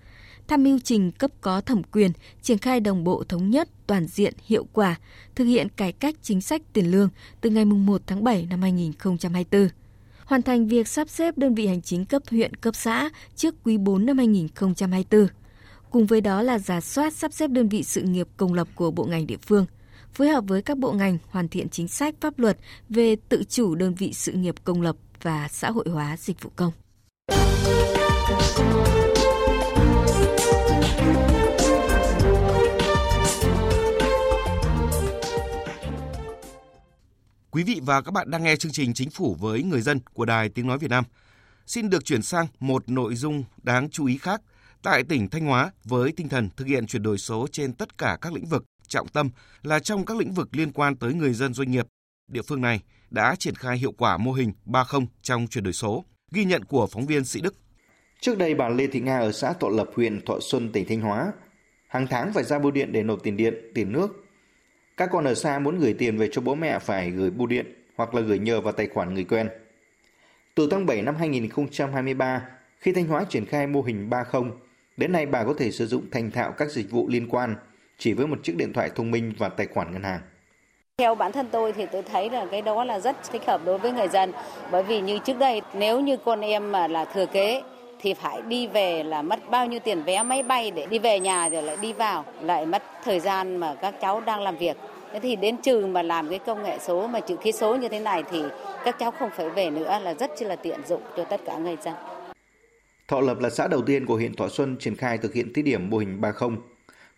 tham 0.49 0.65
mưu 0.65 0.79
trình 0.85 1.13
cấp 1.13 1.31
có 1.41 1.61
thẩm 1.61 1.83
quyền, 1.83 2.13
triển 2.43 2.59
khai 2.59 2.81
đồng 2.81 3.05
bộ 3.05 3.25
thống 3.29 3.51
nhất, 3.51 3.69
toàn 3.87 4.07
diện, 4.07 4.35
hiệu 4.47 4.67
quả, 4.73 4.97
thực 5.35 5.45
hiện 5.45 5.69
cải 5.69 5.93
cách 5.93 6.15
chính 6.23 6.41
sách 6.41 6.63
tiền 6.73 6.91
lương 6.91 7.09
từ 7.41 7.51
ngày 7.51 7.65
1 7.65 8.03
tháng 8.07 8.25
7 8.25 8.47
năm 8.51 8.63
2024 8.63 9.69
hoàn 10.33 10.43
thành 10.43 10.69
việc 10.69 10.89
sắp 10.89 11.09
xếp 11.09 11.39
đơn 11.39 11.55
vị 11.55 11.67
hành 11.67 11.83
chính 11.83 12.05
cấp 12.05 12.23
huyện, 12.31 12.55
cấp 12.55 12.77
xã 12.77 13.11
trước 13.37 13.55
quý 13.65 13.79
4 13.79 14.07
năm 14.07 14.19
2024. 14.19 15.27
Cùng 15.91 16.07
với 16.07 16.21
đó 16.21 16.43
là 16.43 16.59
giả 16.59 16.81
soát 16.81 17.13
sắp 17.13 17.33
xếp 17.33 17.51
đơn 17.51 17.69
vị 17.69 17.83
sự 17.83 18.03
nghiệp 18.03 18.29
công 18.37 18.55
lập 18.55 18.69
của 18.75 18.91
bộ 18.91 19.05
ngành 19.05 19.27
địa 19.27 19.37
phương, 19.37 19.67
phối 20.15 20.29
hợp 20.29 20.45
với 20.47 20.63
các 20.63 20.79
bộ 20.79 20.93
ngành 20.93 21.19
hoàn 21.29 21.49
thiện 21.49 21.69
chính 21.69 21.89
sách 21.89 22.15
pháp 22.21 22.39
luật 22.39 22.59
về 22.89 23.17
tự 23.29 23.45
chủ 23.49 23.75
đơn 23.75 23.95
vị 23.95 24.13
sự 24.13 24.33
nghiệp 24.33 24.55
công 24.65 24.83
lập 24.83 24.97
và 25.23 25.49
xã 25.49 25.71
hội 25.71 25.85
hóa 25.89 26.17
dịch 26.17 26.43
vụ 26.43 26.51
công. 26.57 26.73
Quý 37.51 37.63
vị 37.63 37.81
và 37.85 38.03
các 38.03 38.11
bạn 38.11 38.31
đang 38.31 38.43
nghe 38.43 38.57
chương 38.57 38.73
trình 38.73 38.95
Chính 38.95 39.11
phủ 39.11 39.37
với 39.41 39.63
người 39.63 39.81
dân 39.81 40.01
của 40.13 40.25
Đài 40.25 40.49
Tiếng 40.49 40.67
Nói 40.67 40.79
Việt 40.79 40.91
Nam. 40.91 41.05
Xin 41.67 41.91
được 41.91 42.05
chuyển 42.05 42.23
sang 42.23 42.47
một 42.61 42.89
nội 42.89 43.15
dung 43.15 43.45
đáng 43.63 43.91
chú 43.91 44.07
ý 44.07 44.19
khác. 44.19 44.41
Tại 44.83 45.05
tỉnh 45.05 45.31
Thanh 45.31 45.47
Hóa, 45.47 45.71
với 45.85 46.13
tinh 46.17 46.29
thần 46.29 46.49
thực 46.57 46.67
hiện 46.67 46.87
chuyển 46.87 47.03
đổi 47.03 47.19
số 47.19 47.47
trên 47.53 47.73
tất 47.73 47.99
cả 47.99 48.19
các 48.21 48.33
lĩnh 48.33 48.47
vực, 48.47 48.65
trọng 48.89 49.09
tâm 49.09 49.31
là 49.63 49.79
trong 49.79 50.05
các 50.05 50.17
lĩnh 50.17 50.33
vực 50.33 50.49
liên 50.53 50.73
quan 50.73 50.97
tới 50.97 51.15
người 51.15 51.33
dân 51.33 51.55
doanh 51.55 51.71
nghiệp, 51.71 51.87
địa 52.29 52.43
phương 52.43 52.61
này 52.61 52.81
đã 53.11 53.35
triển 53.39 53.55
khai 53.55 53.79
hiệu 53.79 53.93
quả 53.93 54.17
mô 54.17 54.33
hình 54.33 54.53
30 54.65 55.01
trong 55.23 55.47
chuyển 55.47 55.65
đổi 55.65 55.73
số. 55.73 56.05
Ghi 56.33 56.45
nhận 56.45 56.65
của 56.65 56.87
phóng 56.87 57.07
viên 57.07 57.25
Sĩ 57.25 57.41
Đức. 57.41 57.55
Trước 58.21 58.39
đây 58.39 58.55
bà 58.55 58.69
Lê 58.69 58.87
Thị 58.87 59.01
Nga 59.01 59.19
ở 59.19 59.33
xã 59.33 59.53
Thọ 59.53 59.69
Lập, 59.69 59.91
huyện 59.95 60.21
Thọ 60.21 60.39
Xuân, 60.41 60.73
tỉnh 60.73 60.89
Thanh 60.89 61.01
Hóa, 61.01 61.33
hàng 61.89 62.07
tháng 62.11 62.33
phải 62.33 62.45
ra 62.45 62.59
bưu 62.59 62.71
điện 62.71 62.93
để 62.93 63.03
nộp 63.03 63.23
tiền 63.23 63.37
điện, 63.37 63.55
tiền 63.75 63.93
nước 63.93 64.23
các 64.97 65.09
con 65.13 65.25
ở 65.25 65.35
xa 65.35 65.59
muốn 65.59 65.79
gửi 65.79 65.95
tiền 65.99 66.19
về 66.19 66.29
cho 66.33 66.43
bố 66.43 66.55
mẹ 66.55 66.79
phải 66.79 67.11
gửi 67.11 67.31
bưu 67.31 67.47
điện 67.47 67.67
hoặc 67.97 68.15
là 68.15 68.21
gửi 68.21 68.39
nhờ 68.39 68.61
vào 68.61 68.73
tài 68.73 68.87
khoản 68.87 69.15
người 69.15 69.25
quen. 69.25 69.49
Từ 70.55 70.69
tháng 70.71 70.87
7 70.87 71.03
năm 71.03 71.17
2023, 71.17 72.49
khi 72.79 72.93
Thanh 72.93 73.07
Hóa 73.07 73.25
triển 73.29 73.47
khai 73.47 73.67
mô 73.67 73.83
hình 73.83 74.11
30, 74.11 74.43
đến 74.97 75.13
nay 75.13 75.27
bà 75.27 75.45
có 75.45 75.55
thể 75.59 75.71
sử 75.71 75.87
dụng 75.87 76.11
thành 76.11 76.31
thạo 76.31 76.53
các 76.53 76.71
dịch 76.71 76.91
vụ 76.91 77.09
liên 77.09 77.29
quan 77.29 77.57
chỉ 78.03 78.13
với 78.13 78.27
một 78.27 78.39
chiếc 78.43 78.57
điện 78.57 78.73
thoại 78.73 78.91
thông 78.95 79.11
minh 79.11 79.33
và 79.39 79.49
tài 79.49 79.67
khoản 79.67 79.93
ngân 79.93 80.03
hàng. 80.03 80.21
Theo 80.99 81.15
bản 81.15 81.33
thân 81.33 81.47
tôi 81.53 81.73
thì 81.73 81.87
tôi 81.93 82.03
thấy 82.03 82.31
là 82.31 82.47
cái 82.51 82.63
đó 82.63 82.85
là 82.85 83.01
rất 83.01 83.17
thích 83.33 83.43
hợp 83.47 83.61
đối 83.65 83.79
với 83.79 83.93
người 83.93 84.09
dân. 84.09 84.33
Bởi 84.71 84.83
vì 84.83 85.01
như 85.01 85.19
trước 85.19 85.39
đây 85.39 85.63
nếu 85.75 86.01
như 86.01 86.17
con 86.17 86.41
em 86.41 86.73
mà 86.73 86.89
là 86.89 87.05
thừa 87.05 87.27
kế 87.27 87.63
thì 88.01 88.15
phải 88.15 88.43
đi 88.43 88.67
về 88.67 89.03
là 89.03 89.23
mất 89.23 89.51
bao 89.51 89.67
nhiêu 89.67 89.81
tiền 89.81 90.03
vé 90.03 90.23
máy 90.23 90.43
bay 90.43 90.71
để 90.71 90.87
đi 90.87 90.99
về 90.99 91.21
nhà 91.21 91.49
rồi 91.49 91.63
lại 91.63 91.77
đi 91.81 91.93
vào, 91.93 92.25
lại 92.41 92.67
mất 92.67 92.83
thời 93.05 93.21
gian 93.21 93.57
mà 93.57 93.75
các 93.75 93.95
cháu 94.01 94.21
đang 94.21 94.41
làm 94.41 94.57
việc. 94.57 94.77
Thế 95.13 95.21
thì 95.21 95.37
đến 95.37 95.57
trường 95.57 95.93
mà 95.93 96.03
làm 96.03 96.29
cái 96.29 96.39
công 96.39 96.63
nghệ 96.63 96.79
số 96.81 97.07
mà 97.07 97.21
chữ 97.21 97.37
ký 97.37 97.53
số 97.53 97.77
như 97.77 97.89
thế 97.89 98.01
này 98.01 98.23
thì 98.31 98.43
các 98.85 98.97
cháu 98.99 99.11
không 99.11 99.31
phải 99.37 99.51
về 99.51 99.71
nữa 99.71 99.99
là 100.03 100.15
rất 100.15 100.43
là 100.43 100.57
tiện 100.57 100.81
dụng 100.87 101.03
cho 101.17 101.25
tất 101.25 101.41
cả 101.45 101.57
người 101.57 101.77
dân. 101.85 101.95
Thọ 103.09 103.21
Lập 103.21 103.39
là 103.41 103.51
xã 103.51 103.69
đầu 103.69 103.83
tiên 103.83 104.07
của 104.07 104.15
huyện 104.15 104.35
Thọ 104.35 104.49
Xuân 104.49 104.77
triển 104.81 104.97
khai 104.97 105.19
thực 105.19 105.35
hiện 105.35 105.53
thí 105.55 105.63
điểm 105.63 105.91
mô 105.91 105.99
hình 105.99 106.21
30, 106.21 106.51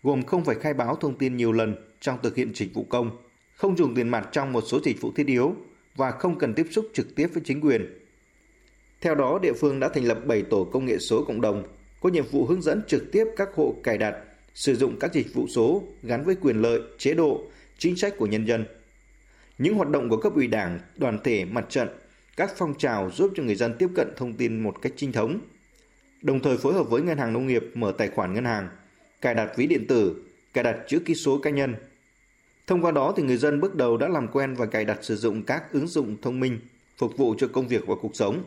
gồm 0.05 0.23
không 0.23 0.45
phải 0.45 0.55
khai 0.55 0.73
báo 0.73 0.95
thông 0.95 1.17
tin 1.17 1.37
nhiều 1.37 1.51
lần 1.51 1.75
trong 2.01 2.17
thực 2.23 2.35
hiện 2.35 2.55
dịch 2.55 2.73
vụ 2.73 2.85
công, 2.89 3.17
không 3.55 3.77
dùng 3.77 3.95
tiền 3.95 4.09
mặt 4.09 4.29
trong 4.31 4.53
một 4.53 4.63
số 4.67 4.79
dịch 4.83 5.01
vụ 5.01 5.11
thiết 5.15 5.27
yếu 5.27 5.55
và 5.95 6.11
không 6.11 6.39
cần 6.39 6.53
tiếp 6.53 6.67
xúc 6.71 6.85
trực 6.93 7.15
tiếp 7.15 7.27
với 7.33 7.43
chính 7.45 7.61
quyền. 7.61 7.99
Theo 9.01 9.15
đó, 9.15 9.39
địa 9.41 9.53
phương 9.53 9.79
đã 9.79 9.89
thành 9.89 10.05
lập 10.05 10.19
7 10.25 10.41
tổ 10.41 10.63
công 10.63 10.85
nghệ 10.85 10.97
số 10.97 11.23
cộng 11.27 11.41
đồng, 11.41 11.63
có 12.01 12.09
nhiệm 12.09 12.25
vụ 12.31 12.45
hướng 12.45 12.61
dẫn 12.61 12.81
trực 12.87 13.11
tiếp 13.11 13.25
các 13.37 13.49
hộ 13.55 13.75
cài 13.83 13.97
đặt, 13.97 14.15
sử 14.53 14.75
dụng 14.75 14.99
các 14.99 15.13
dịch 15.13 15.33
vụ 15.33 15.47
số 15.47 15.83
gắn 16.03 16.23
với 16.23 16.35
quyền 16.35 16.61
lợi, 16.61 16.81
chế 16.97 17.13
độ, 17.13 17.41
chính 17.77 17.95
sách 17.95 18.13
của 18.17 18.25
nhân 18.25 18.47
dân. 18.47 18.65
Những 19.57 19.75
hoạt 19.75 19.89
động 19.89 20.09
của 20.09 20.17
cấp 20.17 20.35
ủy 20.35 20.47
đảng, 20.47 20.79
đoàn 20.97 21.19
thể, 21.23 21.45
mặt 21.45 21.65
trận, 21.69 21.87
các 22.37 22.51
phong 22.57 22.77
trào 22.77 23.11
giúp 23.11 23.31
cho 23.35 23.43
người 23.43 23.55
dân 23.55 23.73
tiếp 23.79 23.87
cận 23.95 24.13
thông 24.17 24.33
tin 24.33 24.63
một 24.63 24.81
cách 24.81 24.93
chính 24.95 25.11
thống. 25.11 25.39
Đồng 26.21 26.39
thời 26.39 26.57
phối 26.57 26.73
hợp 26.73 26.89
với 26.89 27.01
ngân 27.01 27.17
hàng 27.17 27.33
nông 27.33 27.47
nghiệp 27.47 27.63
mở 27.73 27.93
tài 27.97 28.09
khoản 28.09 28.33
ngân 28.33 28.45
hàng, 28.45 28.69
cài 29.25 29.33
đặt 29.33 29.51
ví 29.55 29.67
điện 29.67 29.87
tử, 29.87 30.15
cài 30.53 30.63
đặt 30.63 30.77
chữ 30.87 30.99
ký 30.99 31.15
số 31.15 31.37
cá 31.37 31.49
nhân. 31.49 31.75
Thông 32.67 32.81
qua 32.81 32.91
đó 32.91 33.13
thì 33.17 33.23
người 33.23 33.37
dân 33.37 33.59
bước 33.59 33.75
đầu 33.75 33.97
đã 33.97 34.07
làm 34.07 34.27
quen 34.27 34.55
và 34.55 34.65
cài 34.65 34.85
đặt 34.85 34.97
sử 35.01 35.15
dụng 35.15 35.43
các 35.43 35.73
ứng 35.73 35.87
dụng 35.87 36.15
thông 36.21 36.39
minh 36.39 36.59
phục 36.97 37.17
vụ 37.17 37.35
cho 37.37 37.47
công 37.53 37.67
việc 37.67 37.87
và 37.87 37.95
cuộc 38.01 38.15
sống. 38.15 38.43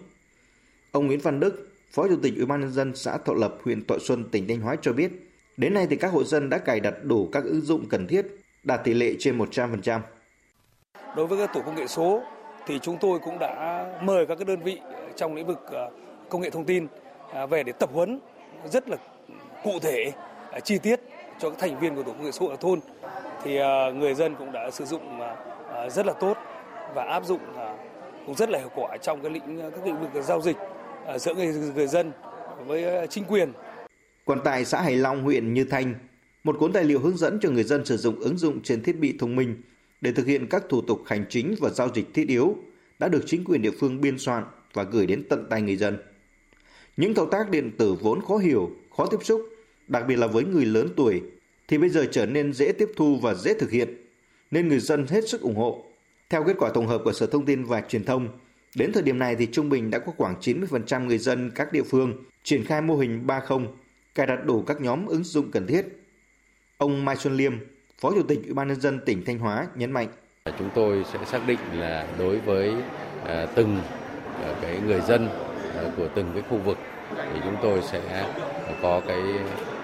Ông 0.93 1.07
Nguyễn 1.07 1.21
Văn 1.21 1.41
Đức, 1.41 1.69
Phó 1.91 2.09
Chủ 2.09 2.17
tịch 2.23 2.37
Ủy 2.37 2.47
ban 2.47 2.61
nhân 2.61 2.73
dân 2.73 2.97
xã 2.97 3.19
Thọ 3.19 3.35
Lập, 3.35 3.59
huyện 3.65 3.87
Thọ 3.87 3.99
Xuân, 3.99 4.25
tỉnh 4.31 4.49
Thanh 4.49 4.61
Hóa 4.61 4.77
cho 4.83 4.93
biết, 4.93 5.11
đến 5.57 5.75
nay 5.75 5.87
thì 5.91 5.97
các 5.97 6.13
hộ 6.13 6.25
dân 6.25 6.51
đã 6.51 6.59
cài 6.59 6.81
đặt 6.81 6.95
đủ 7.03 7.29
các 7.33 7.45
ứng 7.45 7.61
dụng 7.61 7.89
cần 7.89 8.07
thiết, 8.07 8.27
đạt 8.65 8.81
tỷ 8.85 8.95
lệ 8.95 9.15
trên 9.19 9.39
100%. 9.39 10.01
Đối 11.17 11.27
với 11.27 11.39
các 11.39 11.55
tổ 11.55 11.63
công 11.63 11.77
nghệ 11.77 11.87
số 11.87 12.23
thì 12.67 12.79
chúng 12.79 12.99
tôi 13.01 13.19
cũng 13.19 13.39
đã 13.39 13.85
mời 14.03 14.27
các 14.27 14.35
cái 14.35 14.45
đơn 14.45 14.61
vị 14.63 14.81
trong 15.17 15.35
lĩnh 15.35 15.47
vực 15.47 15.59
ờ, 15.71 15.91
công 16.29 16.41
nghệ 16.41 16.51
thông 16.51 16.65
tin 16.65 16.87
à, 17.33 17.47
về 17.47 17.63
để 17.63 17.73
tập 17.73 17.91
huấn 17.93 18.21
rất 18.65 18.89
là 18.89 18.97
cụ 19.65 19.79
thể, 19.83 20.13
chi 20.61 20.79
tiết 20.79 21.01
cho 21.39 21.51
các 21.51 21.59
thành 21.59 21.81
viên 21.81 21.95
của 21.95 22.03
tổ 22.03 22.13
công 22.13 22.25
nghệ 22.25 22.33
số 22.33 22.47
ở 22.47 22.57
thôn. 22.57 22.81
Thì 23.45 23.57
à, 23.57 23.91
người 23.91 24.15
dân 24.15 24.35
cũng 24.39 24.53
đã 24.53 24.71
sử 24.71 24.85
dụng 24.85 25.21
à, 25.21 25.37
à, 25.75 25.91
rất 25.91 26.07
là 26.07 26.13
tốt 26.13 26.37
và 26.95 27.05
áp 27.05 27.25
dụng 27.27 27.41
cũng 28.27 28.35
rất 28.35 28.51
là 28.51 28.59
hiệu 28.59 28.71
quả 28.75 28.97
trong 29.03 29.23
các 29.23 29.33
lĩnh 29.33 29.61
các 29.71 29.87
lĩnh 29.87 30.01
vực 30.01 30.25
giao 30.25 30.41
dịch 30.41 30.57
giữa 31.19 31.35
người, 31.35 31.47
người 31.75 31.87
dân 31.87 32.13
với 32.67 33.07
chính 33.07 33.25
quyền. 33.25 33.53
Còn 34.25 34.41
tại 34.45 34.65
xã 34.65 34.81
Hải 34.81 34.97
Long, 34.97 35.23
huyện 35.23 35.55
Như 35.55 35.65
Thanh, 35.65 35.95
một 36.45 36.57
cuốn 36.59 36.73
tài 36.73 36.85
liệu 36.85 37.01
hướng 37.01 37.17
dẫn 37.17 37.39
cho 37.43 37.51
người 37.51 37.65
dân 37.65 37.85
sử 37.85 37.97
dụng 37.97 38.21
ứng 38.21 38.39
dụng 38.39 38.63
trên 38.63 38.83
thiết 38.83 38.99
bị 38.99 39.17
thông 39.19 39.37
minh 39.37 39.63
để 40.01 40.13
thực 40.13 40.27
hiện 40.27 40.47
các 40.51 40.63
thủ 40.69 40.83
tục 40.83 41.03
hành 41.07 41.25
chính 41.29 41.55
và 41.61 41.71
giao 41.71 41.89
dịch 41.95 42.15
thiết 42.15 42.29
yếu 42.29 42.57
đã 42.99 43.09
được 43.09 43.23
chính 43.27 43.45
quyền 43.45 43.63
địa 43.63 43.71
phương 43.81 44.01
biên 44.01 44.19
soạn 44.19 44.45
và 44.73 44.83
gửi 44.83 45.07
đến 45.07 45.25
tận 45.29 45.47
tay 45.51 45.63
người 45.63 45.77
dân. 45.77 45.99
Những 46.97 47.15
thao 47.15 47.27
tác 47.27 47.51
điện 47.51 47.71
tử 47.79 47.95
vốn 48.01 48.21
khó 48.29 48.37
hiểu, 48.37 48.71
khó 48.97 49.07
tiếp 49.07 49.19
xúc, 49.23 49.49
đặc 49.89 50.05
biệt 50.09 50.17
là 50.17 50.27
với 50.27 50.45
người 50.45 50.65
lớn 50.65 50.89
tuổi, 50.97 51.23
thì 51.69 51.79
bây 51.79 51.89
giờ 51.89 52.07
trở 52.11 52.27
nên 52.27 52.53
dễ 52.53 52.73
tiếp 52.73 52.89
thu 52.97 53.19
và 53.23 53.35
dễ 53.35 53.55
thực 53.55 53.71
hiện, 53.71 53.89
nên 54.51 54.69
người 54.69 54.81
dân 54.81 55.07
hết 55.07 55.29
sức 55.29 55.41
ủng 55.41 55.57
hộ. 55.57 55.85
Theo 56.31 56.45
kết 56.45 56.57
quả 56.59 56.71
tổng 56.75 56.87
hợp 56.87 57.01
của 57.05 57.13
Sở 57.13 57.27
Thông 57.27 57.45
tin 57.45 57.65
và 57.65 57.81
Truyền 57.81 58.05
thông, 58.05 58.29
đến 58.77 58.93
thời 58.93 59.03
điểm 59.03 59.19
này 59.19 59.37
thì 59.37 59.47
trung 59.53 59.69
bình 59.69 59.91
đã 59.91 59.99
có 59.99 60.13
khoảng 60.17 60.35
90% 60.41 61.07
người 61.07 61.19
dân 61.19 61.51
các 61.55 61.73
địa 61.73 61.83
phương 61.83 62.25
triển 62.43 62.65
khai 62.65 62.83
mô 62.83 62.97
hình 62.97 63.27
30, 63.27 63.59
cài 64.15 64.27
đặt 64.27 64.45
đủ 64.47 64.63
các 64.63 64.81
nhóm 64.81 65.07
ứng 65.07 65.25
dụng 65.25 65.51
cần 65.51 65.67
thiết. 65.67 65.87
Ông 66.79 67.05
Mai 67.05 67.17
Xuân 67.17 67.37
Liêm, 67.37 67.53
Phó 68.01 68.13
Chủ 68.15 68.23
tịch 68.23 68.39
Ủy 68.45 68.55
ban 68.55 68.69
nhân 68.69 68.81
dân 68.81 69.01
tỉnh 69.07 69.25
Thanh 69.25 69.39
Hóa 69.39 69.67
nhấn 69.75 69.93
mạnh: 69.93 70.09
Chúng 70.59 70.71
tôi 70.75 71.05
sẽ 71.13 71.19
xác 71.27 71.47
định 71.47 71.59
là 71.73 72.09
đối 72.19 72.39
với 72.39 72.75
ờ, 73.25 73.47
từng 73.55 73.79
ờ, 74.43 74.57
cái 74.63 74.81
người 74.87 75.01
dân 75.01 75.29
ờ, 75.75 75.93
của 75.97 76.09
từng 76.15 76.31
cái 76.35 76.43
khu 76.51 76.59
vực 76.59 76.79
thì 77.17 77.41
chúng 77.45 77.57
tôi 77.63 77.83
sẽ 77.83 78.27
có 78.83 79.01
cái 79.09 79.21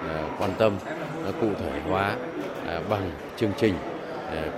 ờ, 0.09 0.29
quan 0.39 0.51
tâm 0.59 0.73
ờ, 1.25 1.33
cụ 1.41 1.49
thể 1.59 1.81
hóa 1.89 2.17
ờ, 2.67 2.83
bằng 2.91 3.11
chương 3.37 3.53
trình 3.57 3.75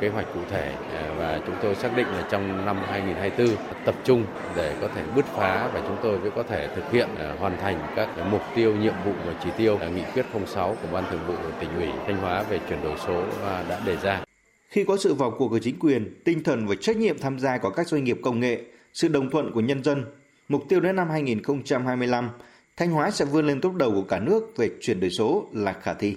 kế 0.00 0.08
hoạch 0.08 0.26
cụ 0.34 0.40
thể 0.50 0.72
và 1.18 1.40
chúng 1.46 1.54
tôi 1.62 1.74
xác 1.74 1.96
định 1.96 2.06
là 2.06 2.26
trong 2.30 2.66
năm 2.66 2.76
2024 2.88 3.56
tập 3.84 3.94
trung 4.04 4.24
để 4.56 4.76
có 4.80 4.88
thể 4.94 5.02
bứt 5.16 5.24
phá 5.24 5.70
và 5.74 5.80
chúng 5.88 5.96
tôi 6.02 6.18
mới 6.18 6.30
có 6.30 6.42
thể 6.42 6.68
thực 6.76 6.92
hiện 6.92 7.08
hoàn 7.38 7.56
thành 7.58 7.92
các 7.96 8.08
mục 8.30 8.42
tiêu, 8.54 8.76
nhiệm 8.76 8.94
vụ 9.04 9.12
và 9.26 9.34
chỉ 9.44 9.50
tiêu 9.56 9.78
nghị 9.94 10.02
quyết 10.14 10.26
06 10.46 10.76
của 10.82 10.88
Ban 10.92 11.04
Thường 11.10 11.20
vụ 11.26 11.34
tỉnh 11.60 11.70
ủy 11.76 11.88
Thanh 12.06 12.16
Hóa 12.16 12.42
về 12.42 12.60
chuyển 12.68 12.82
đổi 12.82 12.96
số 13.06 13.22
đã 13.68 13.80
đề 13.86 13.96
ra. 13.96 14.20
Khi 14.68 14.84
có 14.84 14.96
sự 14.96 15.14
vào 15.14 15.30
cuộc 15.30 15.48
của 15.48 15.58
chính 15.58 15.78
quyền, 15.78 16.20
tinh 16.24 16.42
thần 16.42 16.66
và 16.66 16.74
trách 16.80 16.96
nhiệm 16.96 17.18
tham 17.18 17.38
gia 17.38 17.58
của 17.58 17.70
các 17.70 17.88
doanh 17.88 18.04
nghiệp 18.04 18.18
công 18.22 18.40
nghệ, 18.40 18.60
sự 18.92 19.08
đồng 19.08 19.30
thuận 19.30 19.52
của 19.52 19.60
nhân 19.60 19.84
dân, 19.84 20.04
mục 20.48 20.64
tiêu 20.68 20.80
đến 20.80 20.96
năm 20.96 21.10
2025, 21.10 22.30
Thanh 22.78 22.90
Hóa 22.90 23.10
sẽ 23.10 23.24
vươn 23.24 23.46
lên 23.46 23.60
top 23.60 23.74
đầu 23.74 23.92
của 23.92 24.02
cả 24.02 24.18
nước 24.18 24.42
về 24.56 24.70
chuyển 24.80 25.00
đổi 25.00 25.10
số 25.10 25.46
là 25.52 25.72
khả 25.72 25.94
thi. 25.94 26.16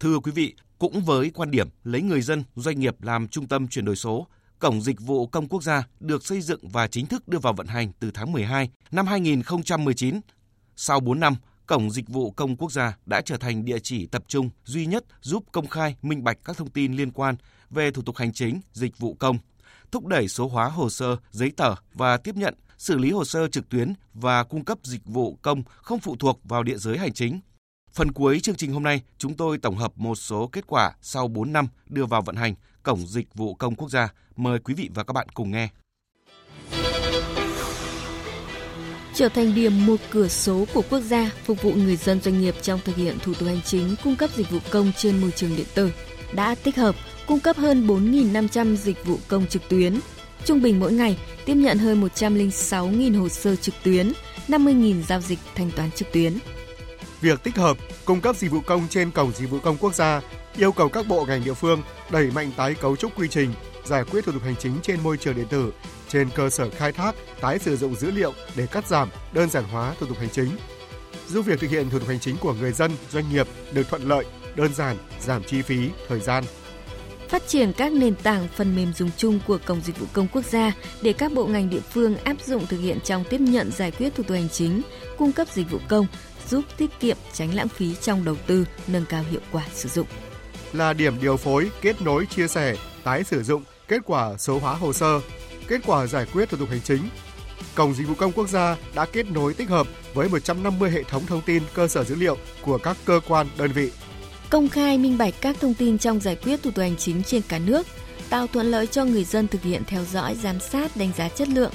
Thưa 0.00 0.18
quý 0.18 0.32
vị, 0.32 0.54
cũng 0.78 1.00
với 1.00 1.30
quan 1.34 1.50
điểm 1.50 1.68
lấy 1.84 2.02
người 2.02 2.20
dân, 2.20 2.44
doanh 2.56 2.80
nghiệp 2.80 3.02
làm 3.02 3.28
trung 3.28 3.48
tâm 3.48 3.68
chuyển 3.68 3.84
đổi 3.84 3.96
số, 3.96 4.26
Cổng 4.58 4.80
Dịch 4.80 5.00
vụ 5.00 5.26
Công 5.26 5.48
Quốc 5.48 5.62
gia 5.62 5.82
được 6.00 6.26
xây 6.26 6.40
dựng 6.40 6.68
và 6.68 6.86
chính 6.86 7.06
thức 7.06 7.28
đưa 7.28 7.38
vào 7.38 7.52
vận 7.52 7.66
hành 7.66 7.92
từ 8.00 8.10
tháng 8.14 8.32
12 8.32 8.70
năm 8.90 9.06
2019. 9.06 10.20
Sau 10.76 11.00
4 11.00 11.20
năm, 11.20 11.36
Cổng 11.66 11.90
Dịch 11.90 12.08
vụ 12.08 12.30
Công 12.30 12.56
Quốc 12.56 12.72
gia 12.72 12.96
đã 13.06 13.20
trở 13.20 13.36
thành 13.36 13.64
địa 13.64 13.78
chỉ 13.82 14.06
tập 14.06 14.24
trung 14.28 14.50
duy 14.64 14.86
nhất 14.86 15.04
giúp 15.20 15.44
công 15.52 15.68
khai, 15.68 15.96
minh 16.02 16.24
bạch 16.24 16.38
các 16.44 16.56
thông 16.56 16.70
tin 16.70 16.96
liên 16.96 17.10
quan 17.10 17.34
về 17.70 17.90
thủ 17.90 18.02
tục 18.02 18.16
hành 18.16 18.32
chính, 18.32 18.60
dịch 18.72 18.98
vụ 18.98 19.14
công, 19.14 19.38
thúc 19.92 20.06
đẩy 20.06 20.28
số 20.28 20.48
hóa 20.48 20.68
hồ 20.68 20.90
sơ, 20.90 21.16
giấy 21.30 21.50
tờ 21.56 21.74
và 21.94 22.16
tiếp 22.16 22.36
nhận, 22.36 22.54
xử 22.78 22.98
lý 22.98 23.10
hồ 23.10 23.24
sơ 23.24 23.48
trực 23.48 23.68
tuyến 23.68 23.94
và 24.14 24.44
cung 24.44 24.64
cấp 24.64 24.78
dịch 24.82 25.02
vụ 25.04 25.38
công 25.42 25.62
không 25.76 26.00
phụ 26.00 26.16
thuộc 26.16 26.40
vào 26.44 26.62
địa 26.62 26.76
giới 26.76 26.98
hành 26.98 27.12
chính. 27.12 27.40
Phần 27.92 28.12
cuối 28.12 28.40
chương 28.40 28.54
trình 28.54 28.72
hôm 28.72 28.82
nay, 28.82 29.02
chúng 29.18 29.34
tôi 29.34 29.58
tổng 29.58 29.76
hợp 29.76 29.92
một 29.96 30.14
số 30.14 30.46
kết 30.52 30.64
quả 30.66 30.92
sau 31.02 31.28
4 31.28 31.52
năm 31.52 31.68
đưa 31.86 32.06
vào 32.06 32.22
vận 32.22 32.36
hành 32.36 32.54
Cổng 32.82 33.06
Dịch 33.06 33.34
vụ 33.34 33.54
Công 33.54 33.74
Quốc 33.74 33.90
gia. 33.90 34.08
Mời 34.36 34.58
quý 34.58 34.74
vị 34.74 34.90
và 34.94 35.04
các 35.04 35.12
bạn 35.12 35.28
cùng 35.34 35.50
nghe. 35.50 35.68
trở 39.20 39.28
thành 39.28 39.54
điểm 39.54 39.86
một 39.86 39.96
cửa 40.10 40.28
số 40.28 40.64
của 40.74 40.82
quốc 40.90 41.00
gia 41.00 41.30
phục 41.44 41.62
vụ 41.62 41.72
người 41.72 41.96
dân 41.96 42.20
doanh 42.20 42.40
nghiệp 42.40 42.54
trong 42.62 42.80
thực 42.84 42.96
hiện 42.96 43.18
thủ 43.22 43.34
tục 43.34 43.48
hành 43.48 43.60
chính 43.64 43.94
cung 44.04 44.16
cấp 44.16 44.30
dịch 44.34 44.50
vụ 44.50 44.58
công 44.70 44.92
trên 44.96 45.20
môi 45.20 45.30
trường 45.30 45.56
điện 45.56 45.66
tử 45.74 45.90
đã 46.34 46.54
tích 46.54 46.76
hợp 46.76 46.94
cung 47.30 47.40
cấp 47.40 47.56
hơn 47.56 47.86
4.500 47.86 48.76
dịch 48.76 49.06
vụ 49.06 49.18
công 49.28 49.46
trực 49.46 49.68
tuyến. 49.68 50.00
Trung 50.44 50.62
bình 50.62 50.80
mỗi 50.80 50.92
ngày 50.92 51.18
tiếp 51.44 51.54
nhận 51.54 51.78
hơn 51.78 52.08
106.000 52.14 53.20
hồ 53.20 53.28
sơ 53.28 53.56
trực 53.56 53.74
tuyến, 53.82 54.12
50.000 54.48 55.02
giao 55.02 55.20
dịch 55.20 55.38
thanh 55.54 55.70
toán 55.70 55.90
trực 55.90 56.12
tuyến. 56.12 56.38
Việc 57.20 57.42
tích 57.42 57.56
hợp 57.56 57.76
cung 58.04 58.20
cấp 58.20 58.36
dịch 58.36 58.50
vụ 58.50 58.60
công 58.60 58.88
trên 58.88 59.10
cổng 59.10 59.32
dịch 59.32 59.50
vụ 59.50 59.58
công 59.58 59.76
quốc 59.76 59.94
gia 59.94 60.20
yêu 60.56 60.72
cầu 60.72 60.88
các 60.88 61.06
bộ 61.06 61.24
ngành 61.24 61.44
địa 61.44 61.54
phương 61.54 61.82
đẩy 62.10 62.30
mạnh 62.30 62.52
tái 62.56 62.74
cấu 62.74 62.96
trúc 62.96 63.18
quy 63.18 63.28
trình, 63.28 63.52
giải 63.84 64.04
quyết 64.04 64.24
thủ 64.24 64.32
tục 64.32 64.42
hành 64.44 64.56
chính 64.56 64.72
trên 64.82 65.00
môi 65.02 65.16
trường 65.16 65.36
điện 65.36 65.46
tử 65.50 65.72
trên 66.08 66.28
cơ 66.34 66.50
sở 66.50 66.70
khai 66.70 66.92
thác, 66.92 67.14
tái 67.40 67.58
sử 67.58 67.76
dụng 67.76 67.94
dữ 67.94 68.10
liệu 68.10 68.32
để 68.56 68.66
cắt 68.66 68.88
giảm, 68.88 69.08
đơn 69.32 69.50
giản 69.50 69.64
hóa 69.64 69.94
thủ 70.00 70.06
tục 70.06 70.18
hành 70.18 70.30
chính. 70.30 70.50
Giúp 71.28 71.42
việc 71.42 71.60
thực 71.60 71.70
hiện 71.70 71.90
thủ 71.90 71.98
tục 71.98 72.08
hành 72.08 72.20
chính 72.20 72.36
của 72.36 72.54
người 72.54 72.72
dân, 72.72 72.92
doanh 73.10 73.24
nghiệp 73.32 73.46
được 73.72 73.88
thuận 73.88 74.08
lợi, 74.08 74.24
đơn 74.56 74.74
giản, 74.74 74.96
giảm 75.20 75.44
chi 75.44 75.62
phí, 75.62 75.88
thời 76.08 76.20
gian. 76.20 76.44
Phát 77.30 77.48
triển 77.48 77.72
các 77.72 77.92
nền 77.92 78.14
tảng 78.14 78.48
phần 78.56 78.76
mềm 78.76 78.92
dùng 78.92 79.10
chung 79.16 79.40
của 79.46 79.58
Cổng 79.66 79.80
Dịch 79.80 79.98
vụ 79.98 80.06
Công 80.12 80.28
Quốc 80.32 80.44
gia 80.44 80.72
để 81.02 81.12
các 81.12 81.32
bộ 81.32 81.46
ngành 81.46 81.70
địa 81.70 81.80
phương 81.80 82.16
áp 82.16 82.36
dụng 82.46 82.66
thực 82.66 82.80
hiện 82.80 82.98
trong 83.04 83.24
tiếp 83.30 83.40
nhận 83.40 83.70
giải 83.72 83.90
quyết 83.90 84.14
thủ 84.14 84.22
tục 84.22 84.34
hành 84.34 84.48
chính, 84.48 84.82
cung 85.18 85.32
cấp 85.32 85.48
dịch 85.48 85.70
vụ 85.70 85.78
công, 85.88 86.06
giúp 86.48 86.64
tiết 86.76 86.90
kiệm 87.00 87.16
tránh 87.32 87.54
lãng 87.54 87.68
phí 87.68 87.94
trong 87.94 88.24
đầu 88.24 88.36
tư, 88.46 88.66
nâng 88.86 89.04
cao 89.08 89.24
hiệu 89.30 89.40
quả 89.52 89.62
sử 89.72 89.88
dụng. 89.88 90.06
Là 90.72 90.92
điểm 90.92 91.14
điều 91.20 91.36
phối, 91.36 91.70
kết 91.82 92.02
nối, 92.02 92.26
chia 92.26 92.48
sẻ, 92.48 92.76
tái 93.04 93.24
sử 93.24 93.42
dụng, 93.42 93.62
kết 93.88 94.00
quả 94.06 94.36
số 94.38 94.58
hóa 94.58 94.74
hồ 94.74 94.92
sơ, 94.92 95.20
kết 95.66 95.80
quả 95.86 96.06
giải 96.06 96.26
quyết 96.32 96.48
thủ 96.48 96.56
tục 96.56 96.68
hành 96.70 96.82
chính. 96.84 97.02
Cổng 97.74 97.94
Dịch 97.94 98.08
vụ 98.08 98.14
Công 98.14 98.32
Quốc 98.32 98.48
gia 98.48 98.76
đã 98.94 99.06
kết 99.06 99.26
nối 99.30 99.54
tích 99.54 99.68
hợp 99.68 99.86
với 100.14 100.28
150 100.28 100.90
hệ 100.90 101.02
thống 101.02 101.26
thông 101.26 101.42
tin 101.46 101.62
cơ 101.74 101.88
sở 101.88 102.04
dữ 102.04 102.14
liệu 102.14 102.36
của 102.62 102.78
các 102.78 102.96
cơ 103.04 103.20
quan, 103.28 103.46
đơn 103.58 103.72
vị. 103.72 103.90
Công 104.50 104.68
khai 104.68 104.98
minh 104.98 105.18
bạch 105.18 105.34
các 105.40 105.56
thông 105.60 105.74
tin 105.74 105.98
trong 105.98 106.20
giải 106.20 106.36
quyết 106.36 106.62
thủ 106.62 106.70
tục 106.70 106.82
hành 106.82 106.96
chính 106.96 107.22
trên 107.22 107.42
cả 107.48 107.58
nước, 107.58 107.86
tạo 108.30 108.46
thuận 108.46 108.70
lợi 108.70 108.86
cho 108.86 109.04
người 109.04 109.24
dân 109.24 109.48
thực 109.48 109.62
hiện 109.62 109.82
theo 109.86 110.04
dõi, 110.04 110.36
giám 110.42 110.60
sát, 110.60 110.96
đánh 110.96 111.10
giá 111.16 111.28
chất 111.28 111.48
lượng. 111.48 111.72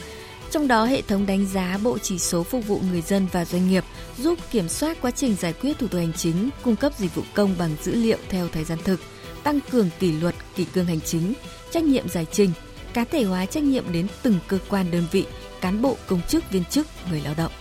Trong 0.52 0.68
đó, 0.68 0.86
hệ 0.86 1.02
thống 1.02 1.26
đánh 1.26 1.48
giá 1.54 1.80
bộ 1.84 1.98
chỉ 1.98 2.20
số 2.20 2.44
phục 2.44 2.68
vụ 2.68 2.82
người 2.92 3.02
dân 3.02 3.28
và 3.32 3.46
doanh 3.46 3.70
nghiệp 3.70 3.84
giúp 4.18 4.40
kiểm 4.52 4.70
soát 4.70 4.98
quá 5.02 5.12
trình 5.12 5.36
giải 5.36 5.54
quyết 5.54 5.80
thủ 5.80 5.88
tục 5.88 6.00
hành 6.00 6.14
chính, 6.14 6.50
cung 6.64 6.76
cấp 6.76 6.94
dịch 6.98 7.16
vụ 7.16 7.24
công 7.34 7.56
bằng 7.60 7.76
dữ 7.84 7.96
liệu 7.96 8.18
theo 8.30 8.48
thời 8.48 8.64
gian 8.64 8.78
thực, 8.84 9.00
tăng 9.44 9.60
cường 9.72 9.90
kỷ 10.00 10.12
luật, 10.12 10.36
kỷ 10.56 10.66
cương 10.66 10.86
hành 10.86 11.02
chính, 11.02 11.34
trách 11.72 11.84
nhiệm 11.84 12.10
giải 12.10 12.26
trình, 12.32 12.52
cá 12.94 13.04
thể 13.04 13.24
hóa 13.24 13.46
trách 13.46 13.64
nhiệm 13.64 13.92
đến 13.92 14.08
từng 14.24 14.36
cơ 14.48 14.58
quan 14.70 14.92
đơn 14.92 15.04
vị, 15.12 15.26
cán 15.62 15.82
bộ, 15.82 15.98
công 16.08 16.22
chức, 16.28 16.52
viên 16.52 16.64
chức, 16.66 16.88
người 17.10 17.22
lao 17.22 17.34
động. 17.38 17.52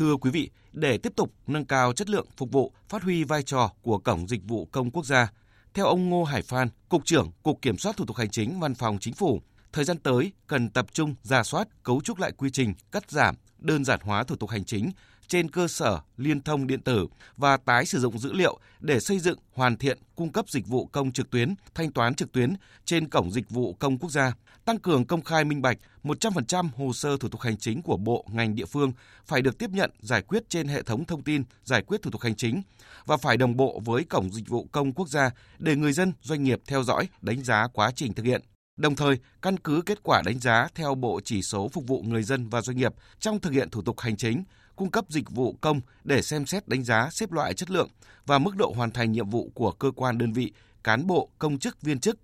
Thưa 0.00 0.16
quý 0.16 0.30
vị, 0.30 0.50
để 0.72 0.98
tiếp 0.98 1.12
tục 1.16 1.32
nâng 1.46 1.64
cao 1.64 1.92
chất 1.92 2.10
lượng 2.10 2.26
phục 2.36 2.52
vụ, 2.52 2.72
phát 2.88 3.02
huy 3.02 3.24
vai 3.24 3.42
trò 3.42 3.72
của 3.82 3.98
Cổng 3.98 4.28
Dịch 4.28 4.40
vụ 4.44 4.68
Công 4.72 4.90
Quốc 4.90 5.06
gia, 5.06 5.32
theo 5.74 5.86
ông 5.86 6.08
Ngô 6.08 6.24
Hải 6.24 6.42
Phan, 6.42 6.68
Cục 6.88 7.04
trưởng 7.04 7.30
Cục 7.42 7.62
Kiểm 7.62 7.78
soát 7.78 7.96
Thủ 7.96 8.06
tục 8.06 8.16
Hành 8.16 8.30
chính 8.30 8.60
Văn 8.60 8.74
phòng 8.74 8.98
Chính 9.00 9.14
phủ, 9.14 9.40
thời 9.72 9.84
gian 9.84 9.98
tới 9.98 10.32
cần 10.46 10.70
tập 10.70 10.86
trung 10.92 11.14
ra 11.22 11.42
soát, 11.42 11.68
cấu 11.82 12.00
trúc 12.00 12.18
lại 12.18 12.32
quy 12.32 12.50
trình, 12.50 12.74
cắt 12.92 13.10
giảm, 13.10 13.34
đơn 13.58 13.84
giản 13.84 14.00
hóa 14.02 14.24
thủ 14.24 14.36
tục 14.36 14.50
hành 14.50 14.64
chính 14.64 14.90
trên 15.28 15.50
cơ 15.50 15.68
sở 15.68 16.00
liên 16.16 16.42
thông 16.42 16.66
điện 16.66 16.80
tử 16.80 17.06
và 17.36 17.56
tái 17.56 17.86
sử 17.86 18.00
dụng 18.00 18.18
dữ 18.18 18.32
liệu 18.32 18.58
để 18.80 19.00
xây 19.00 19.18
dựng, 19.18 19.38
hoàn 19.52 19.76
thiện, 19.76 19.98
cung 20.16 20.32
cấp 20.32 20.44
dịch 20.48 20.66
vụ 20.66 20.86
công 20.86 21.12
trực 21.12 21.30
tuyến, 21.30 21.54
thanh 21.74 21.92
toán 21.92 22.14
trực 22.14 22.32
tuyến 22.32 22.54
trên 22.84 23.08
cổng 23.08 23.32
dịch 23.32 23.50
vụ 23.50 23.74
công 23.74 23.98
quốc 23.98 24.10
gia, 24.10 24.32
tăng 24.70 24.78
cường 24.78 25.04
công 25.04 25.22
khai 25.22 25.44
minh 25.44 25.62
bạch, 25.62 25.78
100% 26.04 26.68
hồ 26.76 26.92
sơ 26.92 27.16
thủ 27.16 27.28
tục 27.28 27.40
hành 27.40 27.56
chính 27.56 27.82
của 27.82 27.96
bộ, 27.96 28.26
ngành 28.32 28.54
địa 28.54 28.64
phương 28.64 28.92
phải 29.26 29.42
được 29.42 29.58
tiếp 29.58 29.70
nhận 29.70 29.90
giải 30.00 30.22
quyết 30.22 30.42
trên 30.48 30.68
hệ 30.68 30.82
thống 30.82 31.04
thông 31.04 31.22
tin 31.22 31.42
giải 31.64 31.82
quyết 31.82 32.02
thủ 32.02 32.10
tục 32.10 32.20
hành 32.20 32.34
chính 32.34 32.62
và 33.06 33.16
phải 33.16 33.36
đồng 33.36 33.56
bộ 33.56 33.80
với 33.84 34.04
cổng 34.04 34.32
dịch 34.32 34.48
vụ 34.48 34.66
công 34.72 34.92
quốc 34.92 35.08
gia 35.08 35.30
để 35.58 35.76
người 35.76 35.92
dân, 35.92 36.12
doanh 36.22 36.42
nghiệp 36.42 36.60
theo 36.66 36.82
dõi, 36.82 37.08
đánh 37.20 37.44
giá 37.44 37.66
quá 37.72 37.90
trình 37.96 38.12
thực 38.12 38.26
hiện. 38.26 38.42
Đồng 38.76 38.96
thời, 38.96 39.18
căn 39.42 39.56
cứ 39.56 39.82
kết 39.86 39.98
quả 40.02 40.22
đánh 40.24 40.38
giá 40.38 40.68
theo 40.74 40.94
bộ 40.94 41.20
chỉ 41.24 41.42
số 41.42 41.68
phục 41.68 41.86
vụ 41.86 42.02
người 42.02 42.22
dân 42.22 42.48
và 42.48 42.60
doanh 42.60 42.76
nghiệp 42.76 42.94
trong 43.20 43.40
thực 43.40 43.52
hiện 43.52 43.70
thủ 43.70 43.82
tục 43.82 44.00
hành 44.00 44.16
chính, 44.16 44.44
cung 44.76 44.90
cấp 44.90 45.04
dịch 45.08 45.30
vụ 45.30 45.56
công 45.60 45.80
để 46.04 46.22
xem 46.22 46.46
xét 46.46 46.68
đánh 46.68 46.84
giá 46.84 47.08
xếp 47.12 47.32
loại 47.32 47.54
chất 47.54 47.70
lượng 47.70 47.88
và 48.26 48.38
mức 48.38 48.56
độ 48.56 48.72
hoàn 48.76 48.90
thành 48.90 49.12
nhiệm 49.12 49.30
vụ 49.30 49.50
của 49.54 49.72
cơ 49.72 49.90
quan 49.96 50.18
đơn 50.18 50.32
vị, 50.32 50.52
cán 50.84 51.06
bộ, 51.06 51.28
công 51.38 51.58
chức, 51.58 51.82
viên 51.82 52.00
chức. 52.00 52.18